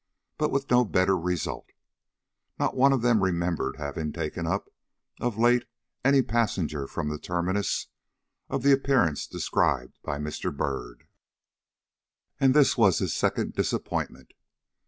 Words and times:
But 0.39 0.49
with 0.49 0.71
no 0.71 0.83
better 0.83 1.15
result. 1.15 1.69
Not 2.57 2.75
one 2.75 2.91
of 2.91 3.03
them 3.03 3.23
remembered 3.23 3.75
having 3.77 4.11
taken 4.11 4.47
up, 4.47 4.67
of 5.19 5.37
late, 5.37 5.65
any 6.03 6.23
passenger 6.23 6.87
from 6.87 7.09
the 7.09 7.19
terminus, 7.19 7.85
of 8.49 8.63
the 8.63 8.71
appearance 8.71 9.27
described 9.27 9.99
by 10.01 10.17
Mr. 10.17 10.51
Byrd. 10.57 11.05
And 12.39 12.55
this 12.55 12.75
was 12.75 12.97
his 12.97 13.13
second 13.15 13.53
disappointment. 13.53 14.33